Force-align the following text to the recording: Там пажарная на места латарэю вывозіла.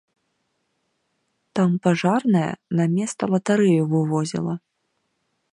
Там 1.59 1.71
пажарная 1.83 2.49
на 2.79 2.83
места 2.97 3.23
латарэю 3.37 3.83
вывозіла. 3.93 4.55